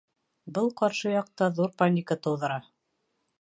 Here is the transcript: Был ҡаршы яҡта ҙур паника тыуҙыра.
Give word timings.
Был 0.55 0.71
ҡаршы 0.79 1.11
яҡта 1.15 1.49
ҙур 1.59 1.77
паника 1.83 2.19
тыуҙыра. 2.25 2.57